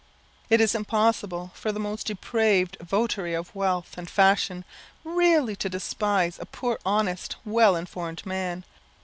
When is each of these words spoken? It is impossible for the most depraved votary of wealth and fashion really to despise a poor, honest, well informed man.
It 0.49 0.59
is 0.59 0.73
impossible 0.73 1.51
for 1.53 1.71
the 1.71 1.79
most 1.79 2.07
depraved 2.07 2.75
votary 2.81 3.35
of 3.35 3.53
wealth 3.53 3.99
and 3.99 4.09
fashion 4.09 4.65
really 5.03 5.55
to 5.57 5.69
despise 5.69 6.39
a 6.39 6.47
poor, 6.47 6.79
honest, 6.83 7.35
well 7.45 7.75
informed 7.75 8.25
man. 8.25 8.65